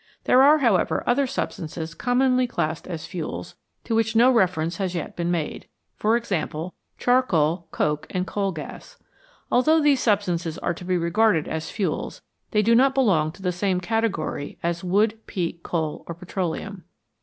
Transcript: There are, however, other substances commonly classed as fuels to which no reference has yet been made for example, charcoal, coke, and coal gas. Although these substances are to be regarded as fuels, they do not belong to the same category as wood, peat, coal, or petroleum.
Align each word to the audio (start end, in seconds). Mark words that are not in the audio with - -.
There 0.23 0.41
are, 0.41 0.57
however, 0.57 1.03
other 1.05 1.27
substances 1.27 1.93
commonly 1.93 2.47
classed 2.47 2.87
as 2.87 3.05
fuels 3.05 3.53
to 3.83 3.93
which 3.93 4.15
no 4.15 4.31
reference 4.31 4.77
has 4.77 4.95
yet 4.95 5.15
been 5.15 5.29
made 5.29 5.67
for 5.95 6.17
example, 6.17 6.73
charcoal, 6.97 7.67
coke, 7.69 8.07
and 8.09 8.25
coal 8.25 8.51
gas. 8.51 8.97
Although 9.51 9.79
these 9.79 10.01
substances 10.01 10.57
are 10.57 10.73
to 10.73 10.83
be 10.83 10.97
regarded 10.97 11.47
as 11.47 11.69
fuels, 11.69 12.23
they 12.49 12.63
do 12.63 12.73
not 12.73 12.95
belong 12.95 13.31
to 13.33 13.43
the 13.43 13.51
same 13.51 13.79
category 13.79 14.57
as 14.63 14.83
wood, 14.83 15.19
peat, 15.27 15.61
coal, 15.61 16.03
or 16.07 16.15
petroleum. 16.15 16.83